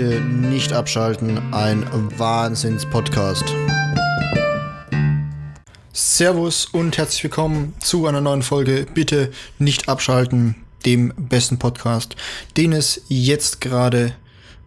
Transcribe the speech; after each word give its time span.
Bitte 0.00 0.18
nicht 0.22 0.72
abschalten, 0.72 1.52
ein 1.52 1.84
Wahnsinns-Podcast. 2.18 3.44
Servus 5.92 6.64
und 6.64 6.96
herzlich 6.96 7.24
willkommen 7.24 7.74
zu 7.80 8.06
einer 8.06 8.22
neuen 8.22 8.40
Folge. 8.40 8.86
Bitte 8.94 9.30
nicht 9.58 9.90
abschalten, 9.90 10.54
dem 10.86 11.12
besten 11.18 11.58
Podcast, 11.58 12.16
den 12.56 12.72
es 12.72 13.02
jetzt 13.08 13.60
gerade 13.60 14.14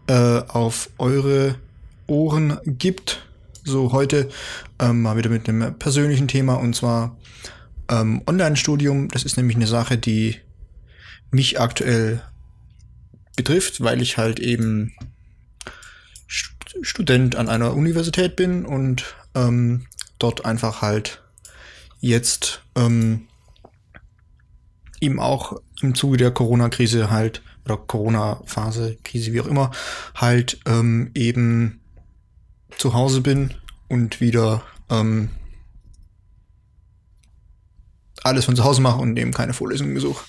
äh, 0.06 0.14
auf 0.14 0.92
eure 1.00 1.56
Ohren 2.06 2.60
gibt. 2.68 3.26
So 3.64 3.92
heute 3.92 4.30
ähm, 4.78 5.02
mal 5.02 5.18
wieder 5.18 5.32
mit 5.32 5.50
einem 5.50 5.80
persönlichen 5.80 6.28
Thema 6.28 6.60
und 6.60 6.76
zwar 6.76 7.18
ähm, 7.90 8.22
Online-Studium. 8.28 9.08
Das 9.08 9.24
ist 9.24 9.38
nämlich 9.38 9.56
eine 9.56 9.66
Sache, 9.66 9.98
die 9.98 10.36
mich 11.32 11.60
aktuell 11.60 12.22
betrifft, 13.36 13.82
weil 13.82 14.00
ich 14.00 14.20
halt 14.20 14.40
eben 14.40 14.94
Student 16.82 17.36
an 17.36 17.50
einer 17.50 17.74
Universität 17.74 18.36
bin 18.36 18.66
und 18.66 19.16
ähm, 19.36 19.86
dort 20.20 20.46
einfach 20.46 20.82
halt 20.82 21.22
jetzt 22.00 22.64
ähm, 22.76 23.28
eben 25.00 25.20
auch 25.20 25.62
im 25.82 25.96
Zuge 25.96 26.18
der 26.18 26.32
Corona-Krise 26.32 27.10
halt 27.12 27.42
oder 27.66 27.78
Corona-Phase, 27.78 28.98
Krise, 29.04 29.34
wie 29.34 29.42
auch 29.42 29.48
immer, 29.48 29.72
halt 30.16 30.60
ähm, 30.66 31.12
eben 31.14 31.82
zu 32.78 32.94
Hause 32.94 33.22
bin 33.22 33.54
und 33.88 34.22
wieder 34.22 34.64
ähm, 34.90 35.30
alles 38.24 38.46
von 38.46 38.56
zu 38.56 38.64
Hause 38.64 38.82
mache 38.82 39.00
und 39.00 39.18
eben 39.18 39.32
keine 39.32 39.54
Vorlesungen 39.54 39.94
besuche. 39.94 40.26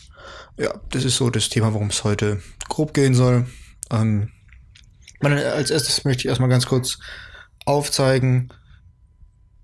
Ja, 0.59 0.75
das 0.91 1.05
ist 1.05 1.17
so 1.17 1.31
das 1.31 1.49
Thema, 1.49 1.73
worum 1.73 1.89
es 1.89 2.05
heute 2.05 2.41
grob 2.69 2.95
gehen 2.95 3.15
soll. 3.15 3.47
Ähm, 3.91 4.31
meine, 5.21 5.53
als 5.53 5.71
erstes 5.71 6.05
möchte 6.05 6.23
ich 6.23 6.27
erstmal 6.27 6.49
ganz 6.49 6.67
kurz 6.67 6.99
aufzeigen, 7.65 8.53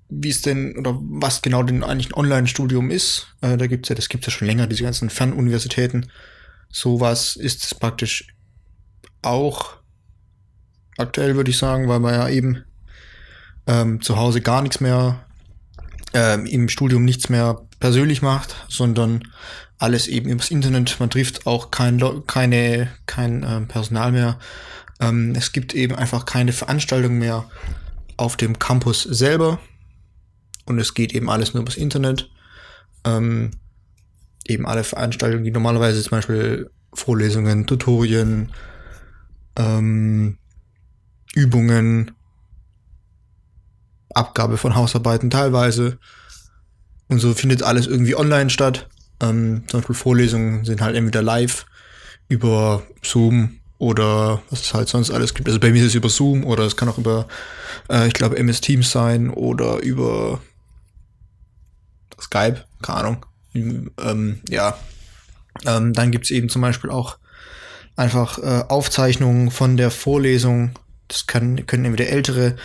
wie 0.08 0.30
es 0.30 0.42
denn 0.42 0.76
oder 0.76 0.98
was 1.00 1.42
genau 1.42 1.62
denn 1.62 1.84
eigentlich 1.84 2.08
ein 2.08 2.18
Online-Studium 2.18 2.90
ist. 2.90 3.28
Äh, 3.40 3.56
da 3.56 3.66
gibt's 3.66 3.88
ja, 3.88 3.94
das 3.94 4.08
gibt's 4.08 4.26
ja 4.26 4.32
schon 4.32 4.48
länger, 4.48 4.66
diese 4.66 4.82
ganzen 4.82 5.10
Fernuniversitäten. 5.10 6.10
Sowas 6.68 7.36
ist 7.36 7.64
es 7.64 7.74
praktisch 7.74 8.28
auch 9.22 9.76
aktuell, 10.98 11.36
würde 11.36 11.50
ich 11.50 11.58
sagen, 11.58 11.88
weil 11.88 12.00
man 12.00 12.14
ja 12.14 12.28
eben 12.28 12.64
ähm, 13.66 14.00
zu 14.00 14.16
Hause 14.16 14.40
gar 14.40 14.62
nichts 14.62 14.80
mehr, 14.80 15.24
ähm, 16.12 16.46
im 16.46 16.68
Studium 16.68 17.04
nichts 17.04 17.28
mehr 17.28 17.60
persönlich 17.78 18.22
macht, 18.22 18.54
sondern 18.68 19.22
alles 19.78 20.08
eben 20.08 20.28
übers 20.28 20.50
Internet. 20.50 20.98
Man 21.00 21.10
trifft 21.10 21.46
auch 21.46 21.70
kein, 21.70 22.02
keine, 22.26 22.88
kein 23.06 23.44
ähm, 23.48 23.68
Personal 23.68 24.12
mehr. 24.12 24.38
Ähm, 25.00 25.34
es 25.34 25.52
gibt 25.52 25.74
eben 25.74 25.94
einfach 25.94 26.26
keine 26.26 26.52
Veranstaltung 26.52 27.18
mehr 27.18 27.48
auf 28.16 28.36
dem 28.36 28.58
Campus 28.58 29.02
selber. 29.02 29.58
Und 30.66 30.78
es 30.78 30.94
geht 30.94 31.14
eben 31.14 31.30
alles 31.30 31.54
nur 31.54 31.62
übers 31.62 31.76
Internet. 31.76 32.30
Ähm, 33.04 33.50
eben 34.46 34.66
alle 34.66 34.84
Veranstaltungen, 34.84 35.44
die 35.44 35.50
normalerweise 35.50 36.02
zum 36.02 36.10
Beispiel 36.10 36.70
Vorlesungen, 36.92 37.66
Tutorien, 37.66 38.52
ähm, 39.56 40.38
Übungen, 41.34 42.12
Abgabe 44.12 44.56
von 44.56 44.74
Hausarbeiten 44.74 45.30
teilweise. 45.30 45.98
Und 47.08 47.20
so 47.20 47.32
findet 47.34 47.62
alles 47.62 47.86
irgendwie 47.86 48.16
online 48.16 48.50
statt. 48.50 48.88
Ähm, 49.20 49.64
zum 49.66 49.80
Beispiel 49.80 49.96
Vorlesungen 49.96 50.64
sind 50.64 50.80
halt 50.80 50.96
entweder 50.96 51.22
live 51.22 51.66
über 52.28 52.82
Zoom 53.02 53.59
oder 53.80 54.42
was 54.50 54.60
es 54.60 54.74
halt 54.74 54.88
sonst 54.88 55.10
alles 55.10 55.32
gibt. 55.32 55.48
Also 55.48 55.58
bei 55.58 55.70
mir 55.70 55.80
ist 55.80 55.88
es 55.88 55.94
über 55.94 56.10
Zoom 56.10 56.44
oder 56.44 56.64
es 56.64 56.76
kann 56.76 56.90
auch 56.90 56.98
über, 56.98 57.26
äh, 57.88 58.06
ich 58.06 58.12
glaube, 58.12 58.36
MS 58.36 58.60
Teams 58.60 58.90
sein 58.90 59.30
oder 59.30 59.78
über 59.78 60.38
Skype, 62.20 62.62
keine 62.82 62.98
Ahnung. 62.98 63.26
Ähm, 63.54 64.40
ja. 64.50 64.76
Ähm, 65.66 65.94
dann 65.94 66.10
gibt's 66.10 66.30
eben 66.30 66.50
zum 66.50 66.60
Beispiel 66.60 66.90
auch 66.90 67.16
einfach 67.96 68.38
äh, 68.38 68.64
Aufzeichnungen 68.68 69.50
von 69.50 69.78
der 69.78 69.90
Vorlesung. 69.90 70.72
Das 71.08 71.26
kann, 71.26 71.64
können 71.66 71.86
entweder 71.86 72.10
ältere 72.10 72.56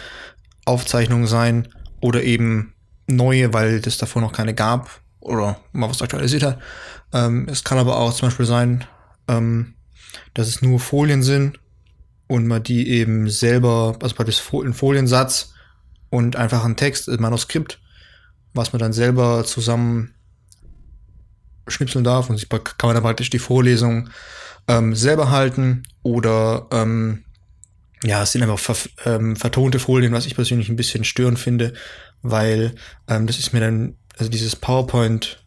Aufzeichnungen 0.66 1.28
sein 1.28 1.70
oder 2.02 2.24
eben 2.24 2.74
neue, 3.08 3.54
weil 3.54 3.80
das 3.80 3.98
davor 3.98 4.22
noch 4.22 4.34
keine 4.34 4.54
gab 4.54 4.90
oder 5.22 5.62
mal 5.72 5.90
was 5.90 6.02
aktualisiert 6.02 6.44
hat. 6.44 6.60
Ähm, 7.14 7.48
es 7.50 7.64
kann 7.64 7.78
aber 7.78 7.98
auch 7.98 8.14
zum 8.14 8.28
Beispiel 8.28 8.46
sein, 8.46 8.84
ähm, 9.30 9.76
dass 10.34 10.48
es 10.48 10.62
nur 10.62 10.80
Folien 10.80 11.24
sind 11.24 11.60
und 12.28 12.48
man 12.48 12.64
die 12.64 12.90
eben 12.90 13.30
selber, 13.30 13.98
also 14.02 14.16
praktisch 14.16 14.42
ein 14.54 14.74
Foliensatz 14.74 15.54
und 16.10 16.36
einfach 16.36 16.64
ein 16.66 16.76
Text, 16.76 17.10
ein 17.10 17.22
Manuskript, 17.22 17.80
was 18.54 18.74
man 18.74 18.80
dann 18.80 18.94
selber 18.94 19.44
zusammen 19.46 20.14
schnipseln 21.68 22.04
darf 22.04 22.30
und 22.30 22.50
kann 22.50 22.88
man 22.88 22.96
dann 22.96 23.04
praktisch 23.04 23.30
die 23.30 23.40
Vorlesung 23.40 24.10
ähm, 24.68 24.96
selber 24.96 25.30
halten 25.30 25.84
oder 26.04 26.68
ähm, 26.72 27.24
ja, 28.04 28.22
es 28.22 28.32
sind 28.32 28.44
einfach 28.44 28.60
ver 28.60 28.76
ähm, 29.06 29.36
vertonte 29.36 29.80
Folien, 29.80 30.14
was 30.14 30.26
ich 30.26 30.36
persönlich 30.36 30.70
ein 30.70 30.76
bisschen 30.76 31.04
störend 31.04 31.40
finde, 31.40 31.74
weil 32.22 32.76
ähm, 33.08 33.26
das 33.26 33.40
ist 33.40 33.54
mir 33.54 33.62
dann 33.62 33.96
also 34.18 34.30
dieses 34.30 34.56
PowerPoint 34.56 35.44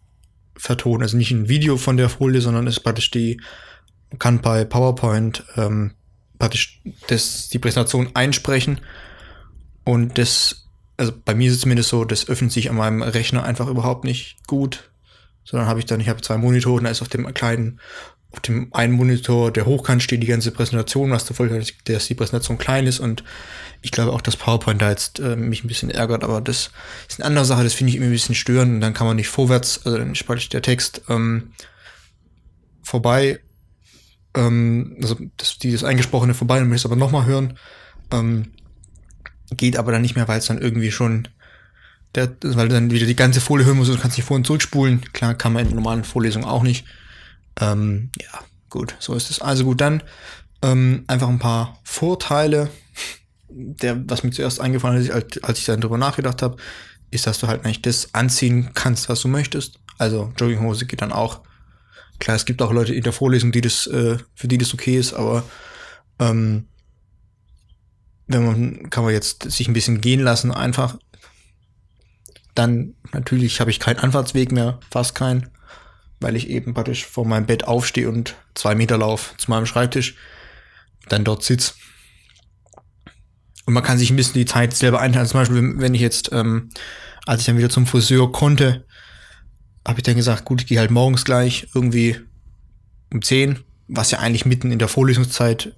vertonen, 0.57 1.03
also 1.03 1.17
nicht 1.17 1.31
ein 1.31 1.49
Video 1.49 1.77
von 1.77 1.97
der 1.97 2.09
Folie, 2.09 2.41
sondern 2.41 2.67
ist 2.67 2.81
praktisch 2.81 3.11
die, 3.11 3.41
kann 4.19 4.41
bei 4.41 4.65
PowerPoint 4.65 5.45
ähm, 5.57 5.93
praktisch 6.39 6.81
das, 7.09 7.49
die 7.49 7.59
Präsentation 7.59 8.11
einsprechen. 8.15 8.81
Und 9.85 10.19
das, 10.19 10.69
also 10.97 11.13
bei 11.25 11.35
mir 11.35 11.49
ist 11.49 11.57
es 11.57 11.61
zumindest 11.63 11.89
so, 11.89 12.05
das 12.05 12.29
öffnet 12.29 12.53
sich 12.53 12.71
an 12.71 12.77
meinem 12.77 13.03
Rechner 13.03 13.45
einfach 13.45 13.69
überhaupt 13.69 14.05
nicht 14.05 14.47
gut, 14.47 14.91
sondern 15.45 15.69
habe 15.69 15.81
ich 15.81 15.87
dann, 15.87 16.01
ich 16.01 16.09
habe 16.09 16.21
zwei 16.21 16.37
Monitore, 16.37 16.83
da 16.83 16.91
ist 16.91 17.03
auf 17.03 17.09
dem 17.09 17.33
kleinen 17.35 17.81
auf 18.31 18.41
dem 18.41 18.73
einen 18.75 18.93
Monitor, 18.93 19.51
der 19.51 19.65
hochkant 19.65 20.03
steht, 20.03 20.23
die 20.23 20.27
ganze 20.27 20.51
Präsentation, 20.51 21.11
was 21.11 21.25
der 21.25 21.35
Folge 21.35 21.65
dass 21.85 22.07
die 22.07 22.15
Präsentation 22.15 22.59
klein 22.59 22.87
ist. 22.87 23.01
Und 23.01 23.25
ich 23.81 23.91
glaube 23.91 24.13
auch, 24.13 24.21
dass 24.21 24.37
PowerPoint 24.37 24.83
da 24.83 24.91
jetzt 24.91 25.19
äh, 25.19 25.35
mich 25.35 25.65
ein 25.65 25.69
bisschen 25.69 25.91
ärgert, 25.91 26.25
aber 26.25 26.41
das 26.41 26.71
ist 27.09 27.21
eine 27.21 27.27
andere 27.27 27.47
Sache, 27.47 27.65
das 27.65 27.73
finde 27.73 27.91
ich 27.91 27.97
irgendwie 27.97 28.11
ein 28.11 28.13
bisschen 28.13 28.35
störend. 28.35 28.75
Und 28.75 28.81
dann 28.81 28.93
kann 28.93 29.07
man 29.07 29.17
nicht 29.17 29.29
vorwärts, 29.29 29.87
also 29.87 29.97
dann 29.97 30.15
spalte 30.15 30.49
der 30.51 30.63
Text 30.63 31.03
ähm, 31.09 31.53
vorbei, 32.83 33.41
ähm, 34.39 34.97
also 35.03 35.17
das, 35.37 35.59
die 35.59 35.73
das 35.73 35.85
Eingesprochene 35.85 36.33
vorbei, 36.35 36.59
dann 36.59 36.69
möchte 36.69 36.77
ich 36.77 36.85
es 36.85 36.91
aber 36.91 36.97
nochmal 36.97 37.27
hören, 37.27 37.59
ähm, 38.13 38.53
geht 39.57 39.77
aber 39.77 39.93
dann 39.93 40.03
nicht 40.03 40.17
mehr, 40.17 40.29
weil 40.29 40.39
es 40.39 40.47
dann 40.47 40.61
irgendwie 40.61 40.93
schon 40.93 41.29
der, 42.15 42.31
weil 42.43 42.69
du 42.69 42.75
dann 42.75 42.91
wieder 42.91 43.07
die 43.07 43.17
ganze 43.17 43.41
Folie 43.41 43.67
hören 43.67 43.77
musst 43.77 43.91
und 43.91 44.01
kannst 44.01 44.17
nicht 44.17 44.27
vor- 44.27 44.37
und 44.37 44.47
zurückspulen. 44.47 45.03
Klar, 45.13 45.35
kann 45.35 45.53
man 45.53 45.69
in 45.69 45.75
normalen 45.75 46.05
Vorlesungen 46.05 46.47
auch 46.47 46.63
nicht. 46.63 46.87
Ähm, 47.61 48.11
ja, 48.21 48.41
gut, 48.71 48.95
so 48.99 49.15
ist 49.15 49.31
es. 49.31 49.43
Also 49.43 49.65
gut, 49.65 49.81
dann 49.81 50.03
ähm, 50.63 51.05
einfach 51.07 51.29
ein 51.29 51.39
paar 51.39 51.79
Vorteile. 51.85 52.71
Der, 53.51 54.09
was 54.09 54.25
mir 54.25 54.31
zuerst 54.31 54.61
eingefallen 54.61 55.01
ist, 55.01 55.11
als, 55.11 55.43
als 55.43 55.59
ich 55.59 55.65
dann 55.65 55.81
drüber 55.81 55.99
nachgedacht 55.99 56.43
habe, 56.43 56.57
ist, 57.11 57.27
dass 57.27 57.39
du 57.39 57.49
halt 57.49 57.65
eigentlich 57.65 57.83
das 57.83 58.15
anziehen 58.15 58.71
kannst, 58.75 59.09
was 59.09 59.21
du 59.21 59.29
möchtest. 59.29 59.81
Also 59.97 60.33
Jogginghose 60.37 60.87
geht 60.87 61.03
dann 61.03 61.13
auch. 61.13 61.41
Klar, 62.19 62.37
es 62.37 62.45
gibt 62.45 62.63
auch 62.63 62.73
Leute 62.73 62.95
in 62.95 63.03
der 63.03 63.13
Vorlesung, 63.13 63.53
die 63.53 63.61
das, 63.61 63.87
äh, 63.87 64.19
für 64.35 64.49
die 64.49 64.59
das 64.59 64.75
okay 64.75 64.97
ist, 64.97 65.13
aber 65.13 65.45
ähm, 66.19 66.67
wenn 68.27 68.45
man 68.45 68.91
kann 68.91 69.05
man 69.05 69.13
jetzt 69.13 69.51
sich 69.51 69.69
ein 69.69 69.75
bisschen 69.75 70.01
gehen 70.01 70.21
lassen, 70.21 70.51
einfach. 70.51 70.99
Dann 72.55 72.95
natürlich 73.13 73.61
habe 73.61 73.71
ich 73.71 73.79
keinen 73.79 74.01
Anfahrtsweg 74.01 74.53
mehr, 74.53 74.81
fast 74.91 75.15
keinen 75.15 75.49
weil 76.21 76.37
ich 76.37 76.49
eben 76.49 76.75
praktisch 76.75 77.07
vor 77.07 77.25
meinem 77.25 77.47
Bett 77.47 77.65
aufstehe 77.65 78.09
und 78.09 78.35
zwei 78.55 78.75
Meter 78.75 78.99
lauf 78.99 79.35
zu 79.39 79.51
meinem 79.51 79.67
Schreibtisch, 79.67 80.17
dann 81.09 81.25
dort 81.25 81.45
sitz. 81.45 81.77
Und 83.67 83.75
man 83.75 83.83
kann 83.83 83.99
sich 83.99 84.11
ein 84.11 84.17
bisschen 84.17 84.35
die 84.35 84.47
Zeit 84.47 84.75
selber 84.75 85.01
einteilen. 85.01 85.29
Zum 85.29 85.41
Beispiel, 85.41 85.75
wenn 85.77 85.95
ich 85.95 86.01
jetzt, 86.01 86.31
ähm, 86.33 86.71
als 87.27 87.41
ich 87.41 87.47
dann 87.47 87.59
wieder 87.59 87.71
zum 87.71 87.87
Friseur 87.87 88.33
konnte, 88.33 88.87
habe 89.87 89.99
ich 89.99 90.03
dann 90.03 90.17
gesagt, 90.17 90.45
gut, 90.45 90.63
ich 90.63 90.67
gehe 90.67 90.79
halt 90.79 90.91
morgens 90.91 91.25
gleich 91.25 91.69
irgendwie 91.75 92.17
um 93.13 93.23
10, 93.23 93.59
was 93.89 94.11
ja 94.11 94.19
eigentlich 94.19 94.47
mitten 94.47 94.71
in 94.71 94.79
der 94.79 94.89
Vorlesungszeit, 94.89 95.75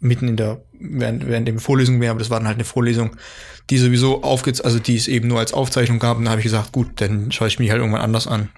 mitten 0.00 0.28
in 0.28 0.36
der, 0.36 0.62
während, 0.78 1.26
während 1.26 1.48
der 1.48 1.58
Vorlesung 1.58 2.00
wäre, 2.00 2.10
aber 2.10 2.18
das 2.18 2.30
war 2.30 2.38
dann 2.38 2.48
halt 2.48 2.56
eine 2.56 2.64
Vorlesung, 2.64 3.16
die 3.70 3.78
sowieso 3.78 4.22
aufgeht, 4.22 4.64
also 4.64 4.78
die 4.78 4.96
es 4.96 5.08
eben 5.08 5.28
nur 5.28 5.38
als 5.38 5.54
Aufzeichnung 5.54 5.98
gab. 5.98 6.18
Und 6.18 6.26
da 6.26 6.32
habe 6.32 6.40
ich 6.40 6.44
gesagt, 6.44 6.72
gut, 6.72 7.00
dann 7.00 7.32
schaue 7.32 7.48
ich 7.48 7.58
mich 7.58 7.70
halt 7.70 7.80
irgendwann 7.80 8.02
anders 8.02 8.26
an 8.26 8.50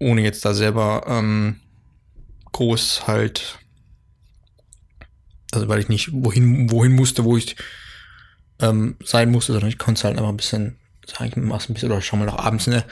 ohne 0.00 0.22
jetzt 0.22 0.44
da 0.44 0.54
selber 0.54 1.04
ähm, 1.06 1.60
groß 2.52 3.06
halt, 3.06 3.58
also 5.52 5.68
weil 5.68 5.78
ich 5.78 5.88
nicht 5.88 6.10
wohin, 6.12 6.70
wohin 6.70 6.92
musste, 6.92 7.24
wo 7.24 7.36
ich 7.36 7.54
ähm, 8.60 8.96
sein 9.04 9.30
musste, 9.30 9.52
sondern 9.52 9.68
ich 9.68 9.78
konnte 9.78 10.02
halt 10.04 10.16
einfach 10.16 10.30
ein 10.30 10.36
bisschen, 10.36 10.78
sag 11.06 11.28
ich 11.28 11.36
mal, 11.36 11.58
ein 11.58 11.74
bisschen, 11.74 11.90
oder 11.90 12.00
schau 12.00 12.16
mal 12.16 12.26
noch 12.26 12.38
abends 12.38 12.68
eine, 12.68 12.84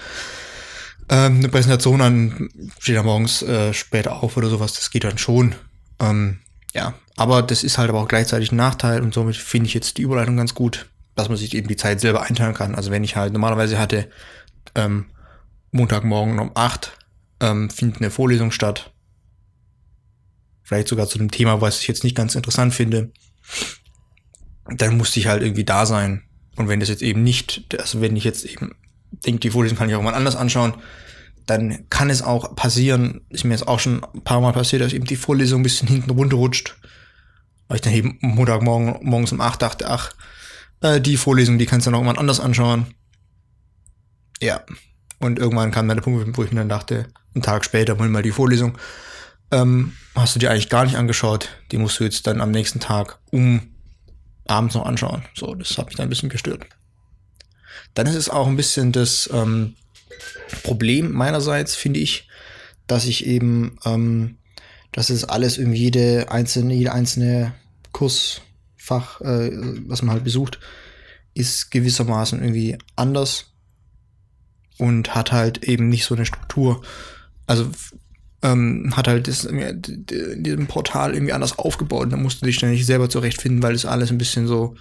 ähm, 1.08 1.38
eine 1.38 1.49
Präsentation 1.49 2.00
an, 2.00 2.49
steht 2.78 2.96
da 2.96 3.02
morgens 3.02 3.43
äh, 3.43 3.72
später 3.72 4.22
auf 4.22 4.37
oder 4.37 4.49
sowas, 4.49 4.75
das 4.75 4.90
geht 4.90 5.05
dann 5.05 5.19
schon. 5.19 5.55
Ähm, 6.00 6.40
ja, 6.75 6.94
aber 7.16 7.43
das 7.43 7.64
ist 7.64 7.78
halt 7.78 7.88
aber 7.88 8.00
auch 8.00 8.08
gleichzeitig 8.08 8.52
ein 8.52 8.56
Nachteil 8.56 9.02
und 9.02 9.14
somit 9.14 9.37
finde 9.37 9.66
ich 9.66 9.75
jetzt 9.75 9.99
die 9.99 10.02
Überleitung 10.02 10.37
ganz 10.37 10.55
gut, 10.55 10.90
dass 11.14 11.28
man 11.28 11.38
sich 11.38 11.55
eben 11.55 11.69
die 11.69 11.76
Zeit 11.76 12.00
selber 12.00 12.22
einteilen 12.22 12.55
kann. 12.55 12.75
Also 12.75 12.90
wenn 12.90 13.05
ich 13.05 13.16
halt 13.16 13.32
normalerweise 13.32 13.78
hatte, 13.78 14.08
ähm, 14.75 15.06
Montagmorgen 15.70 16.38
um 16.38 16.52
8 16.54 16.96
ähm, 17.40 17.70
findet 17.70 18.00
eine 18.00 18.11
Vorlesung 18.11 18.50
statt. 18.50 18.93
Vielleicht 20.62 20.88
sogar 20.88 21.08
zu 21.08 21.19
einem 21.19 21.31
Thema, 21.31 21.61
was 21.61 21.81
ich 21.81 21.88
jetzt 21.88 22.04
nicht 22.04 22.16
ganz 22.16 22.34
interessant 22.34 22.75
finde. 22.75 23.11
Dann 24.66 24.96
musste 24.99 25.19
ich 25.19 25.26
halt 25.26 25.43
irgendwie 25.43 25.64
da 25.64 25.87
sein. 25.87 26.27
Und 26.58 26.69
wenn 26.69 26.81
das 26.81 26.88
jetzt 26.88 27.02
eben 27.02 27.22
nicht, 27.22 27.64
also 27.78 28.00
wenn 28.00 28.16
ich 28.16 28.25
jetzt 28.25 28.44
eben 28.44 28.75
denke, 29.10 29.40
die 29.40 29.50
Vorlesung 29.50 29.78
kann 29.78 29.88
ich 29.88 29.94
auch 29.94 30.02
mal 30.02 30.14
anders 30.14 30.37
anschauen, 30.37 30.75
dann 31.46 31.88
kann 31.88 32.10
es 32.10 32.20
auch 32.20 32.55
passieren, 32.56 33.22
ist 33.31 33.44
mir 33.44 33.55
jetzt 33.55 33.66
auch 33.66 33.81
schon 33.81 34.05
ein 34.05 34.22
paar 34.22 34.40
Mal 34.40 34.52
passiert, 34.52 34.82
dass 34.82 34.93
eben 34.93 35.06
die 35.06 35.16
Vorlesung 35.16 35.60
ein 35.60 35.62
bisschen 35.62 35.88
hinten 35.88 36.10
runterrutscht. 36.10 36.76
Weil 37.69 37.76
ich 37.76 37.81
dann 37.81 37.94
eben 37.94 38.19
Montagmorgen 38.20 38.99
morgens 39.02 39.32
um 39.32 39.40
8 39.40 39.62
dachte, 39.62 39.88
ach, 39.88 40.12
äh, 40.81 41.00
die 41.00 41.16
Vorlesung, 41.16 41.58
die 41.58 41.66
kannst 41.66 41.87
du 41.87 41.90
noch 41.90 41.99
irgendwann 41.99 42.19
anders 42.19 42.40
anschauen. 42.40 42.87
Ja. 44.40 44.62
Und 45.20 45.38
irgendwann 45.38 45.70
kam 45.70 45.88
dann 45.88 45.96
der 45.96 46.04
Punkt, 46.04 46.37
wo 46.37 46.44
ich 46.44 46.52
mir 46.52 46.61
dann 46.61 46.69
dachte, 46.69 47.06
einen 47.34 47.43
Tag 47.43 47.64
später, 47.64 47.99
hol 47.99 48.08
mal 48.08 48.22
die 48.22 48.31
Vorlesung, 48.31 48.78
ähm, 49.50 49.93
hast 50.14 50.34
du 50.34 50.38
dir 50.38 50.50
eigentlich 50.50 50.69
gar 50.69 50.84
nicht 50.84 50.96
angeschaut. 50.96 51.49
Die 51.72 51.78
musst 51.78 51.99
du 51.99 52.04
jetzt 52.04 52.26
dann 52.26 52.40
am 52.40 52.50
nächsten 52.50 52.81
Tag 52.81 53.19
um 53.31 53.75
abends 54.49 54.75
noch 54.75 54.87
anschauen. 54.87 55.23
So, 55.35 55.55
das 55.55 55.79
hat 55.79 55.87
mich 55.87 55.97
dann 55.97 56.06
ein 56.06 56.11
bisschen 56.11 56.29
gestört. 56.29 56.67
Dann 57.95 58.06
ist 58.06 58.15
es 58.15 58.29
auch 58.29 58.47
ein 58.47 58.56
bisschen 58.56 58.93
das 58.93 59.29
ähm, 59.33 59.77
Problem 60.62 61.12
meinerseits, 61.12 61.75
finde 61.75 62.00
ich, 62.00 62.29
dass 62.87 63.05
ich 63.05 63.27
eben, 63.27 63.79
ähm, 63.85 64.39
dass 64.93 65.11
es 65.11 65.25
alles 65.25 65.59
irgendwie 65.59 65.79
jede 65.79 66.31
einzelne, 66.31 66.75
jede 66.75 66.93
einzelne 66.93 67.55
Kursfach, 67.93 69.21
äh, 69.21 69.50
was 69.87 70.03
man 70.03 70.15
halt 70.15 70.25
besucht, 70.25 70.59
ist 71.35 71.71
gewissermaßen 71.71 72.41
irgendwie 72.41 72.79
anders 72.97 73.53
und 74.79 75.15
hat 75.15 75.33
halt 75.33 75.65
eben 75.65 75.89
nicht 75.89 76.05
so 76.05 76.15
eine 76.15 76.27
Struktur. 76.27 76.83
Also 77.47 77.71
ähm, 78.43 78.93
hat 78.96 79.08
halt 79.08 79.29
das, 79.29 79.44
in 79.44 80.43
diesem 80.43 80.67
Portal 80.67 81.14
irgendwie 81.14 81.32
anders 81.32 81.58
aufgebaut 81.58 82.05
und 82.05 82.11
da 82.11 82.17
musst 82.17 82.40
du 82.40 82.46
dich 82.46 82.56
ständig 82.56 82.87
selber 82.87 83.08
zurechtfinden, 83.08 83.62
weil 83.62 83.73
das 83.73 83.85
alles 83.85 84.11
ein 84.11 84.19
bisschen 84.19 84.46
so 84.46 84.76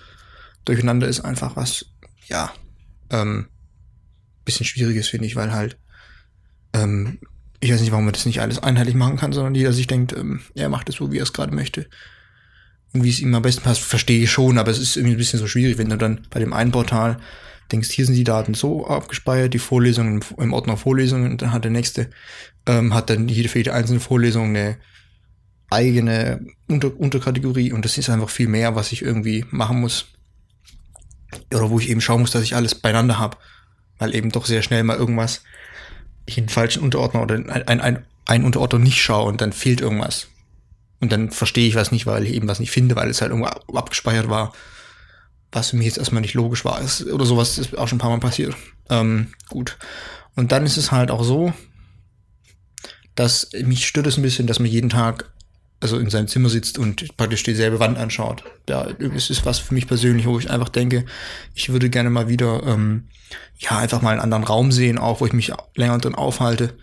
durcheinander 0.65 1.07
ist, 1.07 1.21
einfach 1.21 1.55
was, 1.55 1.85
ja, 2.27 2.51
ähm, 3.09 3.47
bisschen 4.45 4.65
schwierig 4.65 4.97
ist, 4.97 5.09
finde 5.09 5.27
ich, 5.27 5.35
weil 5.35 5.51
halt, 5.51 5.77
ähm, 6.73 7.19
ich 7.59 7.71
weiß 7.71 7.81
nicht, 7.81 7.91
warum 7.91 8.05
man 8.05 8.13
das 8.13 8.25
nicht 8.25 8.41
alles 8.41 8.59
einheitlich 8.59 8.95
machen 8.95 9.17
kann, 9.17 9.33
sondern 9.33 9.55
jeder 9.55 9.73
sich 9.73 9.87
denkt, 9.87 10.13
ähm, 10.13 10.41
er 10.53 10.69
macht 10.69 10.89
es 10.89 10.95
so, 10.95 11.11
wie 11.11 11.17
er 11.17 11.23
es 11.23 11.33
gerade 11.33 11.53
möchte. 11.53 11.87
Und 12.93 13.03
wie 13.03 13.09
es 13.09 13.19
ihm 13.19 13.33
am 13.33 13.41
besten 13.41 13.63
passt, 13.63 13.81
verstehe 13.81 14.23
ich 14.23 14.31
schon, 14.31 14.57
aber 14.57 14.71
es 14.71 14.79
ist 14.79 14.95
irgendwie 14.95 15.15
ein 15.15 15.17
bisschen 15.17 15.39
so 15.39 15.47
schwierig, 15.47 15.77
wenn 15.77 15.89
du 15.89 15.97
dann 15.97 16.25
bei 16.29 16.39
dem 16.39 16.53
einen 16.53 16.71
Portal 16.71 17.19
denkst, 17.71 17.89
hier 17.89 18.05
sind 18.05 18.15
die 18.15 18.23
Daten 18.23 18.53
so 18.53 18.87
abgespeichert, 18.87 19.53
die 19.53 19.59
Vorlesungen 19.59 20.23
im 20.37 20.53
Ordner 20.53 20.77
Vorlesungen 20.77 21.31
und 21.31 21.41
dann 21.41 21.51
hat 21.51 21.63
der 21.63 21.71
nächste, 21.71 22.09
ähm, 22.65 22.93
hat 22.93 23.09
dann 23.09 23.27
jede 23.27 23.49
für 23.49 23.59
jede 23.59 23.73
einzelne 23.73 23.99
Vorlesung 23.99 24.49
eine 24.49 24.77
eigene 25.69 26.45
Unter 26.67 26.97
Unterkategorie 26.97 27.71
und 27.73 27.83
das 27.83 27.97
ist 27.97 28.09
einfach 28.09 28.29
viel 28.29 28.47
mehr, 28.47 28.75
was 28.75 28.91
ich 28.91 29.01
irgendwie 29.01 29.45
machen 29.51 29.81
muss. 29.81 30.05
Oder 31.53 31.69
wo 31.69 31.79
ich 31.79 31.89
eben 31.89 31.99
schauen 31.99 32.21
muss, 32.21 32.31
dass 32.31 32.43
ich 32.43 32.55
alles 32.55 32.75
beieinander 32.75 33.19
habe. 33.19 33.37
Weil 33.99 34.15
eben 34.15 34.31
doch 34.31 34.45
sehr 34.45 34.61
schnell 34.61 34.83
mal 34.83 34.95
irgendwas, 34.95 35.43
ich 36.25 36.37
einen 36.37 36.49
falschen 36.49 36.83
Unterordner 36.83 37.23
oder 37.23 37.35
ein, 37.35 37.81
ein, 37.81 38.05
ein 38.25 38.43
Unterordner 38.45 38.79
nicht 38.79 39.01
schaue 39.01 39.27
und 39.27 39.41
dann 39.41 39.51
fehlt 39.51 39.81
irgendwas. 39.81 40.27
Und 40.99 41.11
dann 41.11 41.31
verstehe 41.31 41.67
ich 41.67 41.75
was 41.75 41.91
nicht, 41.91 42.05
weil 42.05 42.23
ich 42.23 42.33
eben 42.33 42.47
was 42.47 42.59
nicht 42.59 42.71
finde, 42.71 42.95
weil 42.95 43.09
es 43.09 43.21
halt 43.21 43.31
irgendwo 43.31 43.49
abgespeichert 43.77 44.29
war 44.29 44.53
was 45.51 45.69
für 45.69 45.77
mich 45.77 45.85
jetzt 45.85 45.97
erstmal 45.97 46.21
nicht 46.21 46.33
logisch 46.33 46.65
war. 46.65 46.81
Ist, 46.81 47.05
oder 47.05 47.25
sowas 47.25 47.57
ist 47.57 47.77
auch 47.77 47.87
schon 47.87 47.97
ein 47.97 48.01
paar 48.01 48.09
Mal 48.09 48.19
passiert. 48.19 48.55
Ähm, 48.89 49.33
gut. 49.49 49.77
Und 50.35 50.51
dann 50.51 50.65
ist 50.65 50.77
es 50.77 50.91
halt 50.91 51.11
auch 51.11 51.23
so, 51.23 51.53
dass 53.15 53.49
mich 53.63 53.87
stört 53.87 54.07
es 54.07 54.17
ein 54.17 54.23
bisschen, 54.23 54.47
dass 54.47 54.59
man 54.59 54.69
jeden 54.69 54.89
Tag 54.89 55.31
also 55.79 55.97
in 55.99 56.09
seinem 56.09 56.27
Zimmer 56.27 56.49
sitzt 56.49 56.79
und 56.79 57.15
praktisch 57.17 57.43
dieselbe 57.43 57.79
Wand 57.79 57.97
anschaut. 57.97 58.43
Ja, 58.67 58.87
es 59.15 59.29
ist 59.29 59.45
was 59.45 59.59
für 59.59 59.73
mich 59.73 59.87
persönlich, 59.87 60.25
wo 60.25 60.39
ich 60.39 60.49
einfach 60.49 60.69
denke, 60.69 61.05
ich 61.53 61.69
würde 61.69 61.89
gerne 61.89 62.09
mal 62.09 62.27
wieder, 62.27 62.63
ähm, 62.63 63.09
ja, 63.59 63.77
einfach 63.77 64.01
mal 64.01 64.11
einen 64.11 64.21
anderen 64.21 64.43
Raum 64.43 64.71
sehen, 64.71 64.97
auch 64.97 65.21
wo 65.21 65.25
ich 65.27 65.33
mich 65.33 65.51
länger 65.75 65.99
drin 65.99 66.15
aufhalte 66.15 66.75